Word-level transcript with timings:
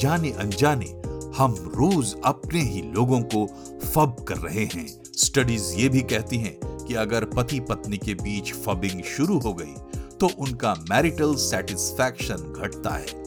जाने 0.00 0.30
अनजाने 0.32 0.86
हम 1.36 1.54
रोज 1.74 2.14
अपने 2.24 2.60
ही 2.62 2.82
लोगों 2.94 3.20
को 3.34 3.46
फब 3.84 4.24
कर 4.28 4.36
रहे 4.38 4.64
हैं। 4.74 4.86
स्टडीज़ 5.16 5.74
ये 5.76 5.88
भी 5.88 6.00
कहती 6.02 6.38
हैं 6.38 6.58
कि 6.78 6.94
अगर 6.96 7.24
पति 7.26 7.60
पत्नी 7.60 7.98
के 7.98 8.14
बीच 8.14 8.52
फबिंग 8.56 9.02
शुरू 9.06 9.38
हो 9.38 9.52
गई 9.54 9.74
तो 10.20 10.30
उनका 10.38 10.74
मैरिटल 10.90 11.34
सेटिस्फैक्शन 11.40 12.52
घटता 12.52 12.90
है। 12.90 13.22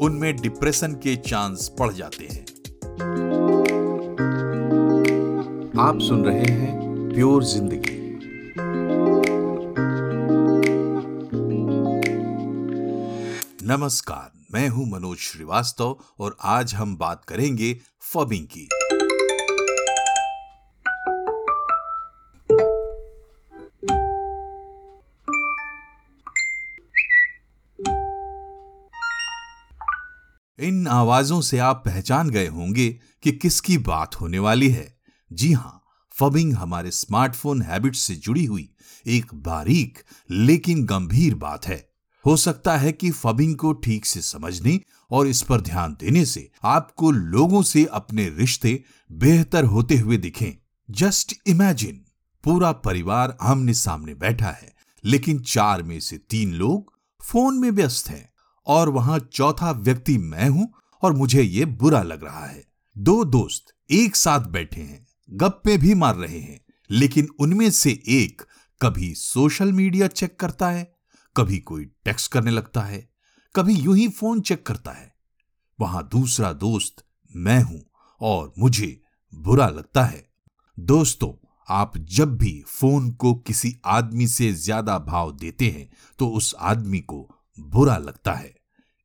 उनमें 0.00 0.34
डिप्रेशन 0.36 0.92
के 1.02 1.16
चांस 1.28 1.70
बढ़ 1.80 1.92
जाते 1.92 2.24
हैं। 2.24 2.44
आप 5.80 5.98
सुन 6.00 6.24
रहे 6.24 6.52
हैं 6.52 7.12
प्योर 7.14 7.44
ज़िंदगी 7.44 7.98
नमस्कार। 13.66 14.29
मैं 14.52 14.68
हूँ 14.68 14.90
मनोज 14.90 15.18
श्रीवास्तव 15.18 15.98
और 16.18 16.36
आज 16.40 16.74
हम 16.74 16.96
बात 16.96 17.24
करेंगे 17.24 17.80
फबिंग 18.02 18.46
की। 18.46 18.68
इन 30.58 30.86
आवाजों 30.86 31.40
से 31.40 31.58
आप 31.58 31.82
पहचान 31.86 32.30
गए 32.30 32.46
होंगे 32.46 33.00
कि 33.22 33.32
किसकी 33.32 33.78
बात 33.78 34.20
होने 34.20 34.38
वाली 34.38 34.70
है। 34.70 34.98
जी 35.32 35.52
हाँ, 35.52 35.84
फबिंग 36.18 36.54
हमारे 36.54 36.90
स्मार्टफ़ोन 36.90 37.62
हैबिट 37.62 37.94
से 37.94 38.14
जुड़ी 38.14 38.44
हुई 38.44 38.68
एक 39.06 39.34
बारीक 39.34 39.98
लेकिन 40.30 40.84
गंभीर 40.84 41.34
बात 41.34 41.66
है। 41.66 41.89
हो 42.24 42.36
सकता 42.36 42.76
है 42.76 42.92
कि 42.92 43.10
फबिंग 43.10 43.54
को 43.56 43.72
ठीक 43.72 44.06
से 44.06 44.20
समझने 44.20 44.80
और 45.10 45.26
इस 45.26 45.42
पर 45.42 45.60
ध्यान 45.60 45.96
देने 46.00 46.24
से 46.24 46.50
आपको 46.64 47.10
लोगों 47.10 47.62
से 47.62 47.84
अपने 47.84 48.28
रिश्ते 48.28 48.82
बेहतर 49.10 49.64
होते 49.64 49.96
हुए 49.96 50.16
दिखें। 50.16 50.52
जस्ट 50.90 51.34
इमेजिन, 51.46 52.04
पूरा 52.44 52.72
परिवार 52.72 53.36
आमने 53.40 53.74
सामने 53.74 54.14
बैठा 54.14 54.50
है, 54.50 54.72
लेकिन 55.04 55.38
चार 55.38 55.82
में 55.82 55.98
से 56.00 56.18
तीन 56.18 56.52
लोग 56.52 56.92
फ़ोन 57.20 57.58
में 57.58 57.70
व्यस्त 57.70 58.08
हैं 58.08 58.28
और 58.66 58.88
वहाँ 58.88 59.18
चौथा 59.32 59.70
व्यक्ति 59.70 60.18
मैं 60.18 60.48
हूँ 60.48 60.72
और 61.02 61.12
मुझे 61.12 61.42
ये 61.42 61.64
बुरा 61.64 62.02
लग 62.02 62.24
रहा 62.24 62.46
है। 62.46 62.64
दो 62.96 63.24
दोस्त 63.24 63.74
एक 63.90 64.16
साथ 64.16 64.40
बैठे 64.40 64.80
हैं, 64.80 65.06
गप्पे 65.30 65.76
भी 65.78 65.94
मार 65.94 66.16
रहे 66.16 66.38
हैं, 66.38 66.60
लेकिन 66.90 67.28
उनमें 67.38 67.70
से 67.70 67.90
एक 68.08 68.42
कभी 68.80 69.14
सोशल 69.14 69.72
मीडिया 69.72 70.06
चेक 70.06 70.38
करता 70.40 70.70
है 70.70 70.92
कभी 71.36 71.58
कोई 71.58 71.84
टेक्स्ट 72.04 72.30
करने 72.32 72.50
लगता 72.50 72.80
है, 72.80 73.08
कभी 73.54 73.74
यूँ 73.74 73.96
ही 73.96 74.08
फ़ोन 74.08 74.40
चेक 74.40 74.66
करता 74.66 74.90
है। 74.90 75.12
वहाँ 75.78 76.08
दूसरा 76.12 76.52
दोस्त 76.52 77.04
मैं 77.34 77.60
हूँ 77.62 77.80
और 78.20 78.52
मुझे 78.58 79.00
बुरा 79.32 79.68
लगता 79.68 80.04
है। 80.04 80.24
दोस्तों, 80.78 81.32
आप 81.68 81.96
जब 81.98 82.36
भी 82.38 82.62
फ़ोन 82.68 83.10
को 83.10 83.34
किसी 83.36 83.74
आदमी 83.86 84.26
से 84.26 84.52
ज़्यादा 84.52 84.98
भाव 84.98 85.32
देते 85.32 85.68
हैं 85.68 85.88
तो 86.18 86.28
उस 86.28 86.54
आदमी 86.60 86.98
को 87.00 87.28
बुरा 87.58 87.96
लगता 87.98 88.32
है। 88.32 88.54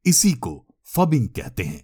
इसी 0.06 0.32
को 0.34 0.62
फबिंग 0.88 1.28
कहते 1.30 1.64
हैं। 1.64 1.80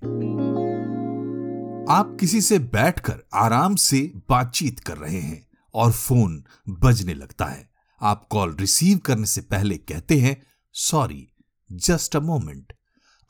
आप 1.90 2.18
किसी 2.20 2.42
से 2.42 2.60
बैठकर 2.60 3.24
आराम 3.34 3.76
से 3.76 4.12
बातचीत 4.30 4.80
कर 4.80 4.98
रहे 4.98 5.20
हैं 5.20 5.46
और 5.74 5.92
फ़ोन 5.92 6.44
बजने 6.70 7.14
लगता 7.14 7.46
है। 7.46 7.70
आप 8.04 8.28
कॉल 8.30 8.56
रिसीव 8.56 8.98
करने 8.98 9.26
से 9.26 9.42
पहले 9.42 9.78
कहते 9.78 10.20
हैं 10.20 10.44
सॉरी 10.74 11.28
जस्ट 11.72 12.16
अ 12.16 12.20
मोमेंट 12.20 12.74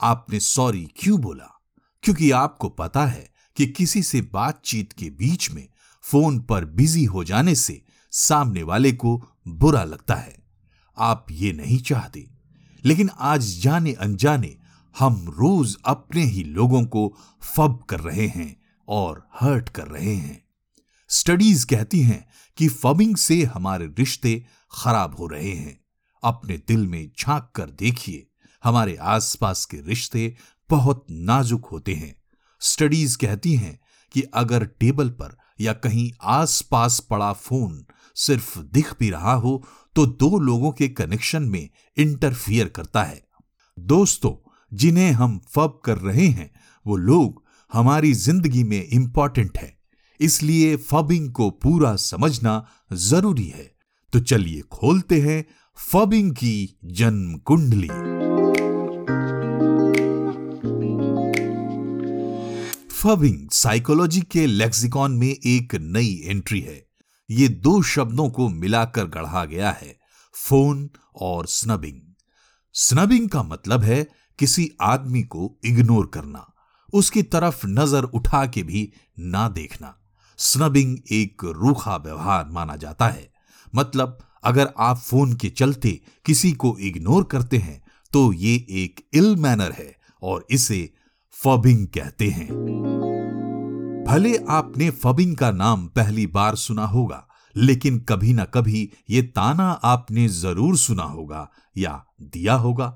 आपने 0.02 0.40
सॉरी 0.40 0.92
क्यों 0.96 1.22
बोला? 1.22 1.62
क्योंकि 2.04 2.32
आपको 2.32 2.70
पता 2.70 3.06
है 3.06 3.32
कि 3.56 3.68
किसी 3.68 4.04
से 4.04 4.22
बातचीत 4.22 4.94
के 4.94 5.10
बीच 5.10 5.52
में 5.52 5.68
फ़ोन 6.02 6.40
पर 6.40 6.66
बिज़ी 6.66 7.06
हो 7.06 7.24
जाने 7.24 7.56
से 7.56 7.82
सामने 8.12 8.64
वाले 8.64 8.92
को 8.92 9.26
बुरा 9.48 9.84
लगता 9.84 10.16
है। 10.16 10.44
आप 10.98 11.26
ये 11.32 11.54
नहीं 11.54 11.80
चाहते। 11.80 12.30
लेकिन 12.86 13.10
आज 13.20 13.60
जाने 13.62 13.94
अनजाने 13.94 14.58
हम 15.00 15.30
रोज 15.30 15.78
अपने 15.86 16.24
ही 16.24 16.44
लोगों 16.44 16.86
को 16.86 17.18
फब 17.56 17.84
कर 17.90 18.00
रहे 18.00 18.28
हैं 18.28 18.62
और 18.88 19.30
हर्ट 19.40 19.70
कर 19.70 19.88
रहे 19.88 20.16
हैं। 20.16 20.46
स्टडीज़ 21.10 21.66
कहती 21.66 22.02
हैं 22.02 22.30
कि 22.58 22.68
फबिंग 22.68 23.16
से 23.16 23.44
हमारे 23.44 23.86
रिश्ते 23.86 24.46
खराब 24.72 25.16
हो 25.16 25.28
रहे 25.28 25.52
हैं। 25.52 25.80
अपने 26.24 26.58
दिल 26.58 26.88
में 26.88 27.12
झाँक 27.20 27.52
कर 27.56 27.70
देखिए, 27.70 28.28
हमारे 28.64 28.96
आसपास 28.96 29.66
के 29.66 29.78
रिश्ते 29.78 30.36
बहुत 30.70 31.06
नाजुक 31.12 31.66
होते 31.66 31.94
हैं। 31.94 32.16
स्टडीज़ 32.62 33.18
कहती 33.18 33.56
हैं 33.56 33.80
कि 34.12 34.22
अगर 34.34 34.66
टेबल 34.66 35.10
पर 35.10 35.38
या 35.62 35.74
कहीं 35.74 36.12
आसपास 36.22 37.00
पड़ा 37.00 37.32
फ़ोन 37.34 37.86
सिर्फ़ 38.16 38.60
दिख 38.60 38.94
भी 39.00 39.10
रहा 39.10 39.34
हो 39.34 39.64
तो 39.96 40.06
दो 40.06 40.40
लोगों 40.40 40.72
के 40.72 40.88
कनेक्शन 40.90 41.44
में 41.44 41.70
इंटरफियर 41.98 42.68
करता 42.68 43.04
है। 43.04 43.22
दोस्तों, 43.80 44.34
जिन्हें 44.74 45.12
हम 45.12 45.40
फब 45.50 45.80
कर 45.86 45.98
रहे 45.98 46.28
हैं, 46.28 46.52
वो 46.86 46.96
लोग 46.96 47.44
हमारी 47.72 48.14
ज़िंदगी 48.14 48.64
में 48.64 48.84
इंपॉर्टेंट 48.88 49.58
है। 49.58 49.76
इसलिए 50.20 50.76
फबिंग 50.76 51.32
को 51.32 51.50
पूरा 51.50 51.96
समझना 51.96 52.66
ज़रूरी 52.94 53.48
है। 53.48 53.72
तो 54.14 54.20
चलिए 54.20 54.62
खोलते 54.62 55.20
हैं 55.22 55.46
फबिंग 55.78 56.32
की 56.32 56.78
जन्म 56.86 57.38
कुंडली। 57.38 57.88
फबिंग 62.90 63.50
साइकोलॉजी 63.50 64.22
के 64.22 64.46
लेक्सिकॉन 64.48 65.12
में 65.12 65.28
एक 65.28 65.76
नई 65.76 66.22
एंट्री 66.26 66.60
है। 66.62 66.86
ये 67.30 67.48
दो 67.48 67.82
शब्दों 67.82 68.30
को 68.30 68.50
मिलाकर 68.50 69.06
गढ़ा 69.06 69.46
गया 69.46 69.72
है, 69.72 70.00
फ़ोन 70.36 70.90
और 71.16 71.46
स्नबिंग। 71.46 72.02
स्नबिंग 72.74 73.30
का 73.30 73.44
मतलब 73.44 73.84
है 73.84 74.08
किसी 74.40 74.70
आदमी 74.82 75.24
को 75.24 75.60
इग्नोर 75.66 76.12
करना, 76.14 76.54
उसकी 76.94 77.24
तरफ़ 77.24 77.68
नज़र 77.68 78.04
उठा 78.04 78.46
के 78.46 78.64
भी 78.64 78.92
ना 79.20 79.50
देखना। 79.50 79.98
स्नबिंग 80.38 80.98
एक 81.12 81.46
रूखा 81.46 81.96
व्यवहार 81.96 82.50
माना 82.50 82.76
जाता 82.76 83.08
है। 83.08 83.31
मतलब 83.74 84.18
अगर 84.44 84.70
आप 84.80 84.98
फ़ोन 85.00 85.34
के 85.34 85.50
चलते 85.50 86.00
किसी 86.26 86.52
को 86.54 86.78
इग्नोर 86.80 87.24
करते 87.24 87.58
हैं 87.58 87.82
तो 88.14 88.32
ये 88.34 88.54
एक 88.76 89.02
इल 89.14 89.36
मैनर 89.36 89.72
है 89.72 89.96
और 90.22 90.46
इसे 90.52 90.90
फबिंग 91.36 91.86
कहते 91.88 92.28
हैं। 92.30 92.48
भले 94.06 94.36
आपने 94.50 94.90
फबिंग 94.92 95.36
का 95.36 95.52
नाम 95.52 95.86
पहली 95.88 96.26
बार 96.28 96.56
सुना 96.56 96.86
होगा, 96.86 97.26
लेकिन 97.56 98.00
कभी 98.00 98.34
ना 98.34 98.46
कभी 98.46 98.90
ये 99.10 99.22
ताना 99.30 99.70
आपने 99.86 100.28
ज़रूर 100.30 100.78
सुना 100.78 101.04
होगा 101.04 101.48
या 101.78 102.04
दिया 102.24 102.54
होगा 102.56 102.88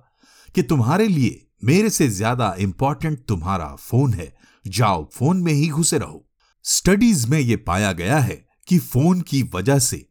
कि 0.56 0.64
तुम्हारे 0.64 1.08
लिए 1.08 1.42
मेरे 1.64 1.90
से 1.90 2.08
ज़्यादा 2.10 2.54
इंपॉर्टेंट 2.60 3.20
तुम्हारा 3.28 3.76
फ़ोन 3.80 4.14
है, 4.14 4.34
जाओ 4.66 5.06
फ़ोन 5.14 5.38
में 5.38 5.54
ही 5.54 5.68
घुसे 5.70 5.98
रहो। 5.98 6.26
स्टडीज़ 6.66 7.28
में 7.28 7.40
यह 7.40 7.64
पाया 7.68 7.92
गया 7.94 8.20
है 8.20 8.44
कि 8.68 8.78
फ़ोन 8.80 9.22
की 9.22 9.42
वजह 9.54 9.80
से 9.80 10.06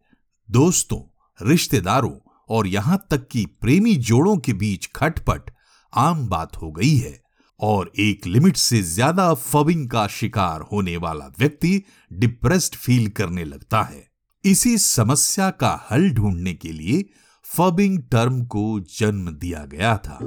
दोस्तों, 0.49 0.99
रिश्तेदारों 1.41 2.13
और 2.49 2.67
यहाँ 2.67 2.99
तक 3.11 3.27
कि 3.29 3.45
प्रेमी 3.61 3.95
जोड़ों 3.99 4.37
के 4.37 4.53
बीच 4.53 4.87
खटपट 4.97 5.51
आम 5.93 6.27
बात 6.29 6.57
हो 6.57 6.71
गई 6.73 6.95
है 6.97 7.19
और 7.61 7.91
एक 7.99 8.27
लिमिट 8.27 8.57
से 8.57 8.81
ज़्यादा 8.83 9.33
फबिंग 9.35 9.89
का 9.91 10.07
शिकार 10.11 10.61
होने 10.73 10.97
वाला 10.97 11.27
व्यक्ति 11.39 11.83
डिप्रेस्ड 12.11 12.75
फील 12.75 13.09
करने 13.11 13.45
लगता 13.45 13.83
है। 13.83 14.07
इसी 14.45 14.77
समस्या 14.79 15.51
का 15.51 15.89
हल 15.91 16.09
ढूँढने 16.11 16.55
के 16.55 16.73
लिए 16.73 17.05
फबिंग 17.47 17.99
टर्म 18.13 18.45
को 18.47 18.81
जन्म 18.99 19.31
दिया 19.33 19.65
गया 19.65 19.97
था। 19.99 20.19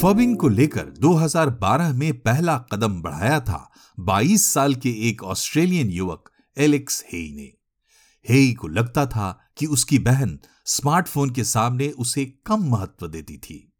फबिंग 0.00 0.36
को 0.36 0.48
लेकर 0.48 0.94
2012 1.00 1.92
में 1.94 2.12
पहला 2.20 2.58
कदम 2.72 3.02
बढ़ाया 3.02 3.40
था 3.40 3.68
22 3.98 4.46
साल 4.46 4.74
के 4.74 4.90
एक 5.08 5.22
ऑस्ट्रेलियन 5.24 5.90
युवक 5.90 6.30
एलेक्स 6.56 7.04
हेई 7.12 7.32
ने। 7.36 7.52
हेई 8.28 8.52
को 8.52 8.68
लगता 8.68 9.06
था 9.06 9.50
कि 9.56 9.66
उसकी 9.66 9.98
बहन 9.98 10.38
स्मार्टफ़ोन 10.66 11.30
के 11.30 11.44
सामने 11.44 11.88
उसे 11.88 12.24
कम 12.46 12.70
महत्व 12.70 13.08
देती 13.08 13.36
थी। 13.36 13.72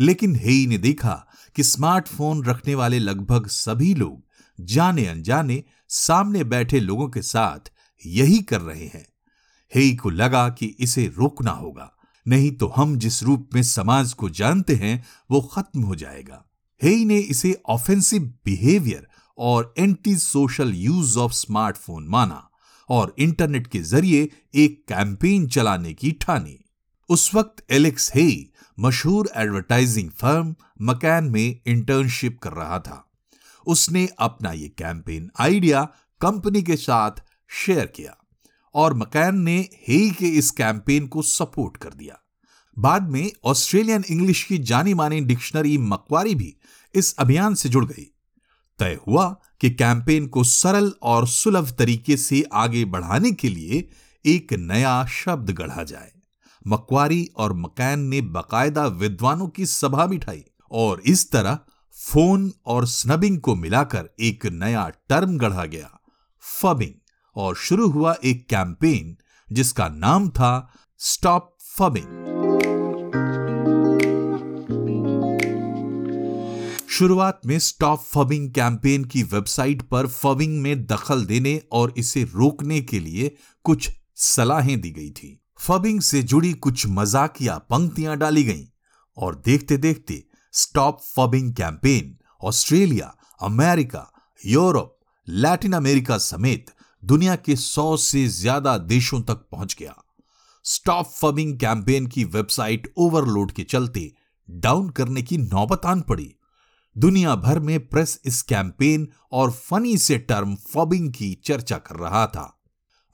लेकिन 0.00 0.36
हेई 0.36 0.66
ने 0.66 0.78
देखा 0.78 1.26
कि 1.56 1.62
स्मार्टफ़ोन 1.62 2.44
रखने 2.44 2.74
वाले 2.74 2.98
लगभग 2.98 3.46
सभी 3.46 3.94
लोग 3.94 4.26
जाने 4.60 5.06
अनजाने 5.06 5.64
सामने 5.88 6.44
बैठे 6.44 6.80
लोगों 6.80 7.08
के 7.08 7.22
साथ 7.22 7.72
यही 8.06 8.38
कर 8.38 8.60
रहे 8.60 8.86
हैं। 8.86 9.06
हेई 9.74 9.96
को 9.96 10.10
लगा 10.10 10.48
कि 10.48 10.66
इसे 10.66 11.06
रोकना 11.06 11.50
होगा, 11.50 11.92
नहीं 12.28 12.50
तो 12.50 12.66
हम 12.66 12.98
जिस 12.98 13.22
रूप 13.22 13.50
में 13.54 13.62
समाज 13.62 14.12
को 14.12 14.30
जानते 14.30 14.74
हैं, 14.74 15.04
वो 15.30 15.40
खत्म 15.40 15.82
हो 15.82 15.94
जाएगा। 15.94 16.44
हेई 16.82 17.04
ने 17.04 17.18
इसे 17.18 17.62
ऑफेंसिव 17.66 18.22
बिहेवियर 18.44 19.08
और 19.38 19.74
anti 19.78 20.16
social 20.16 20.74
use 20.74 21.18
of 21.18 21.32
smartphone 21.32 22.08
माना। 22.08 22.47
और 22.88 23.14
इंटरनेट 23.18 23.66
के 23.66 23.78
ज़रिए 23.78 24.28
एक 24.54 24.84
कैंपेन 24.88 25.46
चलाने 25.48 25.94
की 25.94 26.12
ठानी। 26.12 26.58
उस 27.08 27.34
वक्त 27.34 27.64
एलेक्स 27.70 28.12
हे, 28.14 28.46
मशहूर 28.80 29.30
एडवर्टाइजिंग 29.36 30.10
फर्म, 30.10 30.54
मकैन 30.82 31.24
में 31.24 31.60
इंटर्नशिप 31.66 32.38
कर 32.38 32.52
रहा 32.52 32.78
था। 32.78 33.10
उसने 33.66 34.08
अपना 34.18 34.52
ये 34.52 34.68
कैंपेन 34.68 35.30
आइडिया 35.40 35.84
कंपनी 36.20 36.62
के 36.62 36.76
साथ 36.76 37.10
शेयर 37.48 37.86
किया 37.86 38.16
और 38.74 38.94
मकैन 38.94 39.38
ने 39.38 39.68
हे 39.88 40.10
के 40.10 40.28
इस 40.28 40.50
कैंपेन 40.50 41.06
को 41.06 41.22
सपोर्ट 41.22 41.76
कर 41.76 41.94
दिया। 41.94 42.18
बाद 42.78 43.10
में 43.10 43.32
ऑस्ट्रेलियन 43.44 44.04
इंग्लिश 44.10 44.44
की 44.44 44.58
जानी 44.58 44.94
मानी 44.94 45.20
डिक्शनरी 45.20 45.78
मकवारी 45.78 46.34
भी 46.34 46.56
इस 46.94 47.14
अभियान 47.18 47.54
से 47.54 47.68
जुड़ 47.68 47.84
गई। 47.84 48.14
तय 48.78 48.98
हुआ 49.08 49.36
कि 49.60 49.70
कैंपेन 49.70 50.26
को 50.26 50.44
सरल 50.44 50.92
और 51.02 51.28
सुलभ 51.28 51.70
तरीके 51.78 52.16
से 52.16 52.44
आगे 52.52 52.84
बढ़ाने 52.84 53.32
के 53.32 53.48
लिए 53.48 53.88
एक 54.26 54.52
नया 54.52 55.04
शब्द 55.04 55.50
गढ़ा 55.50 55.82
जाए। 55.82 56.12
मकवारी 56.66 57.30
और 57.36 57.52
मकैन 57.52 58.00
ने 58.00 58.20
बकायदा 58.20 58.86
विद्वानों 58.86 59.48
की 59.48 59.66
सभा 59.66 60.06
बिठाई 60.06 60.44
और 60.70 61.02
इस 61.06 61.30
तरह 61.30 61.58
फ़ोन 61.92 62.52
और 62.66 62.86
स्नबिंग 62.86 63.40
को 63.40 63.54
मिलाकर 63.54 64.08
एक 64.20 64.46
नया 64.46 64.88
टर्म 65.08 65.38
गढ़ा 65.38 65.64
गया। 65.64 65.90
फबिंग 66.62 66.94
और 67.36 67.56
शुरू 67.56 67.88
हुआ 67.88 68.16
एक 68.24 68.48
कैंपेन 68.48 69.16
जिसका 69.52 69.88
नाम 69.88 70.28
था 70.28 70.72
स्टॉप 70.98 71.56
फबिंग। 71.60 72.37
शुरुआत 76.98 77.40
में 77.46 77.58
स्टॉप 77.58 78.00
फबिंग 78.02 78.48
कैंपेन 78.50 79.04
की 79.04 79.22
वेबसाइट 79.22 79.82
पर 79.82 80.06
फबिंग 80.06 80.56
में 80.62 80.84
दखल 80.86 81.24
देने 81.24 81.54
और 81.72 81.92
इसे 81.98 82.22
रोकने 82.24 82.80
के 82.82 82.98
लिए 83.00 83.30
कुछ 83.64 83.88
सलाहें 84.16 84.80
दी 84.80 84.90
गई 84.90 85.10
थी। 85.10 85.28
फबिंग 85.60 86.00
से 86.00 86.22
जुड़ी 86.22 86.52
कुछ 86.56 86.86
मजाकिया 86.88 87.56
पंक्तियाँ 87.70 88.16
डाली 88.16 88.42
गईं 88.44 88.64
और 89.16 89.34
देखते 89.44 89.76
देखते 89.76 90.22
stop 90.54 91.00
phubbing 91.04 91.52
campaign 91.54 92.16
Australia 92.42 93.14
America 93.40 94.04
Europe 94.40 94.96
Latin 95.28 95.72
America 95.72 96.18
समेत 96.18 96.72
दुनिया 97.02 97.36
के 97.36 97.56
सौ 97.56 97.96
से 97.96 98.26
ज़्यादा 98.28 98.76
देशों 98.78 99.20
तक 99.20 99.46
पहुँच 99.52 99.76
गया। 99.78 99.94
स्टॉप 100.64 101.12
फबिंग 101.12 101.58
कैंपेन 101.60 102.06
की 102.06 102.24
वेबसाइट 102.32 102.92
ओवरलोड 102.96 103.52
के 103.52 103.64
चलते 103.66 104.10
डाउन 104.48 104.90
करने 104.90 105.22
की 105.22 105.38
नौबत 105.38 105.86
आन 105.86 106.00
पड़ी। 106.00 106.34
दुनिया 106.98 107.36
भर 107.36 107.58
में 107.58 107.88
प्रेस 107.88 108.20
इस 108.24 108.42
कैंपेन 108.42 109.08
और 109.32 109.50
फनी 109.50 109.98
से 109.98 110.18
टर्म 110.18 110.56
फॉबिंग 110.56 111.12
की 111.12 111.34
चर्चा 111.34 111.78
कर 111.78 111.94
रहा 111.94 112.26
था। 112.26 112.60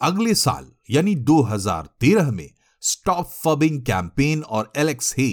अगले 0.02 0.34
साल, 0.34 0.72
यानी 0.90 1.14
2013 1.14 2.30
में, 2.30 2.50
स्टॉप 2.80 3.26
फॉबिंग 3.26 3.82
कैंपेन 3.82 4.42
और 4.42 4.72
एलेक्स 4.76 5.14
हे, 5.18 5.32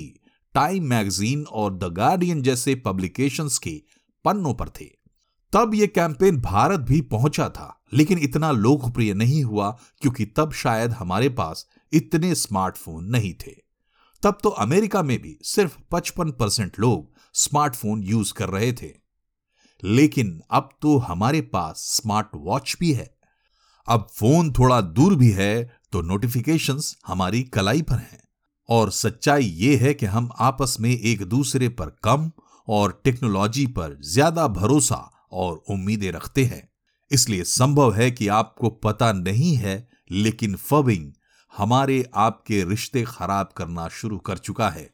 टाइम 0.54 0.84
मैगजीन 0.84 1.44
और 1.44 1.78
द 1.78 1.84
गार्डियन 1.84 2.42
जैसे 2.42 2.76
पब्लिकेशंस 2.76 3.58
के 3.58 3.82
पन्नों 4.26 4.54
पर 4.54 4.70
थे। 4.70 4.86
तब 5.54 5.72
यह 5.74 5.86
कैंपेन 5.86 6.38
भारत 6.42 6.80
भी 6.80 7.02
पहुँचा 7.02 7.50
था, 7.50 7.84
लेकिन 7.94 8.18
इतना 8.18 8.52
लोकप्रिय 8.52 9.14
नहीं 9.14 9.44
हुआ 9.44 9.78
क्योंकि 10.02 10.26
तब 10.26 10.52
शायद 10.52 10.92
हमारे 10.92 11.30
पास 11.30 11.68
इतने 11.94 12.36
स्मार्टफ़ोन 12.36 13.06
नहीं 13.06 13.34
थे। 13.34 13.72
तब 14.24 14.38
तो 14.44 14.50
अमेरिका 14.50 15.04
में 15.04 15.22
भी 15.22 15.38
सिर्फ़ 15.44 15.78
55 15.92 16.32
परसेंट 16.32 16.80
लोग 16.80 17.21
स्मार्टफ़ोन 17.36 18.04
यूज़ 18.04 18.34
कर 18.34 18.50
रहे 18.50 18.72
थे। 18.74 18.92
लेकिन 19.84 20.40
अब 20.52 20.70
तो 20.82 20.98
हमारे 21.00 21.42
पास 21.42 21.84
स्मार्ट 21.92 22.28
वॉच 22.36 22.76
भी 22.80 22.92
है। 22.94 23.10
अब 23.88 24.08
फ़ोन 24.16 24.52
थोड़ा 24.52 24.82
दूर 24.82 25.16
भी 25.16 25.32
है 25.32 25.80
तो 25.92 26.02
नोटिफिकेशंस 26.02 26.96
हमारी 27.08 27.42
कलाई 27.44 27.82
पर 27.82 27.96
हैं। 27.96 28.20
और 28.70 28.92
सच्चाई 28.92 29.46
यह 29.46 29.82
है 29.84 29.94
कि 29.94 30.06
हम 30.06 30.30
आपस 30.40 30.76
में 30.80 30.90
एक 30.92 31.24
दूसरे 31.24 31.70
पर 31.70 31.96
कम 32.04 32.32
और 32.68 33.02
टेक्नोलॉजी 33.04 33.66
पर 33.68 33.98
ज़्यादा 34.04 34.48
भरोसा 34.50 34.96
और 35.32 35.64
उम्मीदें 35.70 36.12
रखते 36.12 36.44
हैं। 36.46 36.68
इसलिए 37.12 37.44
संभव 37.44 37.94
है 37.94 38.10
कि 38.12 38.28
आपको 38.28 38.70
पता 38.70 39.12
नहीं 39.14 39.56
है, 39.56 39.88
लेकिन 40.12 40.56
फबिंग 40.56 41.12
हमारे 41.54 42.04
आपके 42.16 42.64
रिश्ते 42.64 43.04
खराब 43.04 43.50
करना 43.58 43.88
शुरू 43.92 44.18
कर 44.20 44.38
चुका 44.38 44.70
है। 44.70 44.90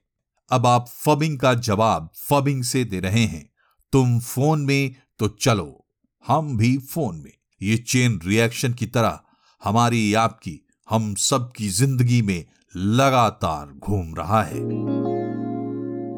अब 0.52 0.66
आप 0.66 0.88
फबिंग 0.90 1.38
का 1.40 1.54
जवाब 1.54 2.10
फबिंग 2.20 2.64
से 2.64 2.84
दे 2.84 3.00
रहे 3.00 3.24
हैं। 3.24 3.50
तुम 3.94 4.20
फ़ोन 4.20 4.62
में 4.62 4.96
तो 5.20 5.28
चलो, 5.28 5.86
हम 6.26 6.56
भी 6.58 6.78
फ़ोन 6.78 7.16
में। 7.16 7.32
ये 7.62 7.78
चेन 7.78 8.20
रिएक्शन 8.26 8.74
की 8.74 8.86
तरह 8.86 9.20
हमारी 9.62 10.14
आपकी, 10.14 10.60
हम 10.88 11.14
सब 11.16 11.52
की 11.56 11.70
ज़िंदगी 11.70 12.22
में 12.22 12.46
लगातार 12.76 13.68
घूम 13.68 14.14
रहा 14.16 14.42
है। 14.44 14.60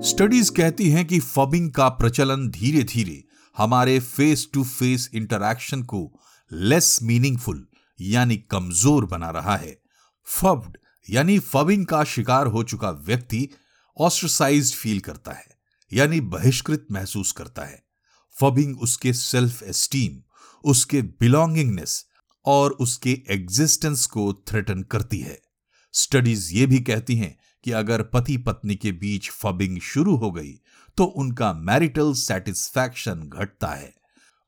स्टडीज़ 0.02 0.52
कहती 0.52 0.90
हैं 0.90 1.06
कि 1.08 1.20
फबिंग 1.20 1.72
का 1.72 1.88
प्रचलन 1.90 2.48
धीरे 2.50 2.84
धीरे 2.84 3.24
हमारे 3.56 4.00
फेस 4.00 4.48
टू 4.54 4.64
फेस 4.64 5.10
इंटरैक्शन 5.14 5.82
को 5.84 6.02
लेस 6.52 7.00
मीनिंगफुल 7.04 7.66
यानी 8.00 8.38
कमज़ोर 8.52 9.06
बना 9.06 9.30
रहा 9.30 9.56
है। 9.56 9.76
फब्ड, 10.28 10.78
यानी 11.08 11.40
फबिंग 11.40 11.86
का 11.86 12.04
शिकार 12.04 12.48
हो 12.48 12.64
चुका 12.64 12.92
व्यक्ति 13.06 13.48
ऑस्ट्रसाइज 14.00 14.74
फील 14.74 15.00
करता 15.00 15.32
है, 15.32 15.48
यानी 15.92 16.20
बहिष्कृत 16.22 16.88
महसूस 16.92 17.32
करता 17.32 17.64
है। 17.64 17.84
फबिंग 18.36 18.82
उसके 18.82 19.14
सेल्फ 19.14 19.64
एस्टीम 19.64 20.22
उसके 20.64 21.02
बिलोंगिंगनेस 21.02 22.06
और 22.46 22.72
उसके 22.72 23.12
एग्जिस्टेंस 23.30 24.06
को 24.06 24.34
थ्रेटन 24.48 24.84
करती 24.84 25.20
है। 25.20 25.40
स्टडीज़ 25.94 26.54
ये 26.54 26.66
भी 26.66 26.80
कहती 26.80 27.16
हैं 27.16 27.38
कि 27.66 27.72
अगर 27.72 28.04
पति 28.04 28.38
पत्नी 28.38 28.76
के 28.76 28.92
बीच 28.92 29.30
फबिंग 29.30 29.80
शुरू 29.82 30.16
हो 30.16 30.32
गई 30.32 30.54
तो 30.98 31.04
उनका 31.04 31.54
मैरिटल 31.54 32.14
सेटिस्फैक्शन 32.14 33.22
घटता 33.24 33.68
है। 33.68 33.94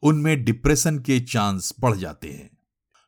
उनमें 0.03 0.43
डिप्रेशन 0.43 0.99
के 0.99 1.19
चांस 1.19 1.73
बढ़ 1.79 1.97
जाते 1.97 2.27
हैं। 2.27 2.49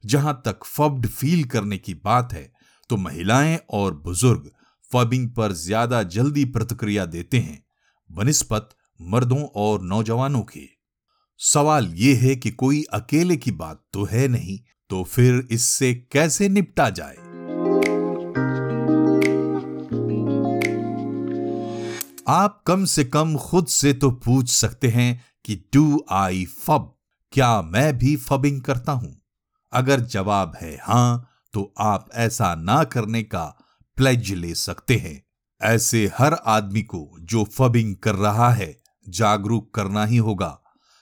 जहाँ 0.03 0.41
तक 0.45 0.63
फब्ड 0.65 1.07
फील 1.07 1.43
करने 1.43 1.77
की 1.77 1.93
बात 1.93 2.33
है 2.33 2.51
तो 2.89 2.97
महिलाएँ 2.97 3.57
और 3.69 3.93
बुज़ुर्ग 3.95 4.51
फबिंग 4.93 5.29
पर 5.29 5.51
ज़्यादा 5.51 6.03
जल्दी 6.03 6.45
प्रतिक्रिया 6.45 7.05
देते 7.05 7.39
हैं 7.39 7.63
बनस्पत 8.09 8.69
मर्दों 9.01 9.43
और 9.55 9.81
नौजवानों 9.81 10.41
के। 10.43 10.67
सवाल 11.39 11.87
यह 11.93 12.19
है 12.21 12.35
कि 12.35 12.51
कोई 12.51 12.83
अकेले 12.93 13.37
की 13.37 13.51
बात 13.51 13.81
तो 13.93 14.03
है 14.05 14.27
नहीं 14.27 14.59
तो 14.89 15.03
फिर 15.03 15.47
इससे 15.51 15.93
कैसे 16.11 16.49
निपटा 16.49 16.89
जाए? 16.89 17.15
आप 22.27 22.61
कम 22.67 22.85
से 22.85 23.03
कम 23.05 23.35
खुद 23.37 23.67
से 23.67 23.93
तो 23.93 24.11
पूछ 24.11 24.49
सकते 24.49 24.87
हैं 24.87 25.23
कि 25.45 25.55
डू 25.73 26.05
आई 26.11 26.45
फब? 26.45 26.93
क्या 27.33 27.61
मैं 27.61 27.97
भी 27.97 28.15
फबिंग 28.15 28.61
करता 28.61 28.91
हूँ? 28.91 29.15
अगर 29.73 29.99
जवाब 29.99 30.55
है 30.61 30.77
हाँ 30.83 31.29
तो 31.53 31.73
आप 31.79 32.09
ऐसा 32.13 32.55
ना 32.55 32.83
करने 32.83 33.23
का 33.23 33.62
प्लेज 33.95 34.33
ले 34.33 34.55
सकते 34.55 34.95
हैं। 34.95 35.23
ऐसे 35.61 36.11
हर 36.17 36.33
आदमी 36.33 36.81
को 36.81 37.17
जो 37.19 37.43
फबिंग 37.43 37.95
कर 37.95 38.15
रहा 38.15 38.49
है, 38.49 38.81
जागरूक 39.09 39.73
करना 39.73 40.05
ही 40.05 40.17
होगा। 40.17 40.59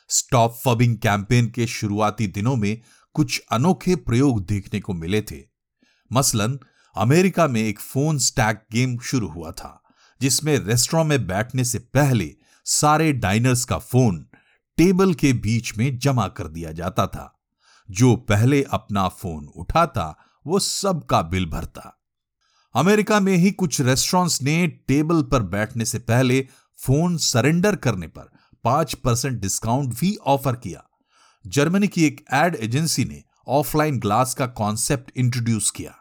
स्टॉप 0.09 0.53
फबिंग 0.65 0.97
कैंपेन 0.97 1.49
के 1.49 1.67
शुरुआती 1.67 2.27
दिनों 2.27 2.55
में 2.55 2.81
कुछ 3.13 3.43
अनोखे 3.51 3.95
प्रयोग 3.95 4.45
देखने 4.45 4.79
को 4.79 4.93
मिले 4.93 5.21
थे। 5.21 5.43
मसलन, 6.11 6.59
अमेरिका 6.95 7.47
में 7.47 7.61
एक 7.61 7.79
फ़ोन 7.79 8.17
स्टैक 8.17 8.65
गेम 8.71 8.99
शुरू 8.99 9.27
हुआ 9.27 9.51
था, 9.51 9.83
जिसमें 10.21 10.59
रेस्टोरेंट 10.59 11.09
में 11.09 11.27
बैठने 11.27 11.63
से 11.63 11.79
पहले 11.79 12.35
सारे 12.65 13.13
डाइनर्स 13.13 13.65
का 13.65 13.77
फ़ोन 13.77 14.25
टेबल 14.77 15.13
के 15.13 15.33
बीच 15.33 15.77
में 15.77 15.99
जमा 15.99 16.27
कर 16.27 16.47
दिया 16.47 16.71
जाता 16.71 17.07
था। 17.07 17.39
जो 17.91 18.15
पहले 18.15 18.63
अपना 18.63 19.07
फ़ोन 19.07 19.45
उठाता, 19.45 20.17
वो 20.47 20.59
सबका 20.59 21.21
बिल 21.21 21.45
भरता। 21.45 22.00
अमेरिका 22.75 23.19
में 23.19 23.35
ही 23.35 23.49
कुछ 23.51 23.79
रेस्टोरेंट्स 23.81 24.41
ने 24.41 24.67
टेबल 24.87 25.21
पर 25.21 25.41
बैठने 25.45 25.85
से 25.85 25.99
पहले 25.99 26.39
फ़ोन 26.79 27.17
सरेंडर 27.17 27.75
करने 27.75 28.07
पर 28.07 28.29
पाँच 28.63 28.93
परसेंट 28.93 29.39
डिस्काउंट 29.41 29.93
भी 29.99 30.15
ऑफ़र 30.25 30.55
किया। 30.55 30.83
जर्मनी 31.45 31.87
की 31.87 32.05
एक 32.05 32.23
एड 32.33 32.55
एजेंसी 32.55 33.05
ने 33.05 33.21
ऑफलाइन 33.49 33.99
ग्लास 33.99 34.33
का 34.33 34.45
कॉन्सेप्ट 34.47 35.11
इंट्रोड्यूस 35.15 35.69
किया। 35.71 35.93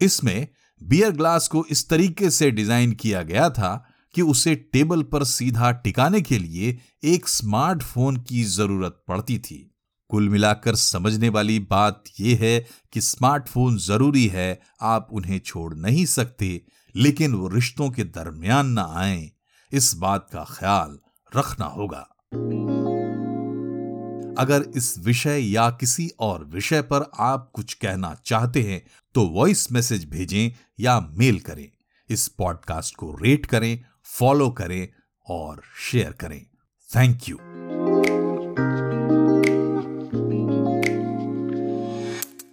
इसमें 0.00 0.48
बियर 0.80 1.10
ग्लास 1.10 1.48
को 1.48 1.64
इस 1.70 1.88
तरीके 1.88 2.30
से 2.30 2.50
डिज़ाइन 2.50 2.92
किया 2.92 3.22
गया 3.22 3.48
था 3.50 3.74
कि 4.14 4.22
उसे 4.22 4.54
टेबल 4.72 5.02
पर 5.02 5.24
सीधा 5.24 5.70
टिकाने 5.72 6.20
के 6.20 6.38
लिए 6.38 6.78
एक 7.04 7.28
स्मार्टफ़ोन 7.28 8.16
की 8.20 8.44
ज़रूरत 8.44 9.02
पड़ती 9.08 9.38
थी। 9.38 9.64
कुल 10.08 10.28
मिलाकर 10.28 10.74
समझने 10.74 11.28
वाली 11.28 11.58
बात 11.60 12.04
यह 12.20 12.38
है 12.40 12.66
कि 12.92 13.00
स्मार्टफ़ोन 13.00 13.78
ज़रूरी 13.78 14.26
है, 14.26 14.60
आप 14.80 15.08
उन्हें 15.12 15.38
छोड़ 15.38 15.74
नहीं 15.74 16.04
सकते, 16.06 16.62
लेकिन 16.96 17.34
वो 17.34 17.48
रिश्तों 17.48 17.90
के 17.90 18.04
दरमियान 18.04 18.66
ना 18.66 18.92
आए। 18.96 19.30
इस 19.72 19.94
बात 19.94 20.28
का 20.32 20.44
ख्याल 20.50 20.98
रखना 21.36 21.66
होगा। 21.66 22.08
अगर 24.38 24.64
इस 24.76 24.94
विषय 24.98 25.40
या 25.40 25.70
किसी 25.70 26.10
और 26.20 26.44
विषय 26.44 26.82
पर 26.82 27.10
आप 27.18 27.50
कुछ 27.54 27.74
कहना 27.74 28.14
चाहते 28.24 28.62
हैं 28.62 28.82
तो 29.14 29.26
वॉइस 29.26 29.72
मैसेज 29.72 30.08
भेजें 30.10 30.50
या 30.80 31.00
मेल 31.00 31.40
करें। 31.40 31.68
इस 32.08 32.28
पॉडकास्ट 32.28 32.96
को 32.96 33.16
रेट 33.22 33.46
करें, 33.46 33.84
फॉलो 34.04 34.50
करें 34.50 34.88
और 35.26 35.62
शेयर 35.90 36.12
करें। 36.12 36.46
Thank 36.88 37.28
you. 37.28 37.36